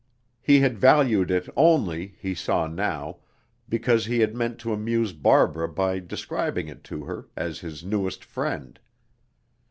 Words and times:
He 0.41 0.61
had 0.61 0.79
valued 0.79 1.29
it 1.29 1.47
only, 1.55 2.15
he 2.19 2.33
saw 2.33 2.65
now, 2.65 3.17
because 3.69 4.07
he 4.07 4.21
had 4.21 4.33
meant 4.33 4.57
to 4.61 4.73
amuse 4.73 5.13
Barbara 5.13 5.69
by 5.69 5.99
describing 5.99 6.67
it 6.67 6.83
to 6.85 7.03
her, 7.03 7.27
as 7.37 7.59
his 7.59 7.83
newest 7.83 8.25
friend. 8.25 8.79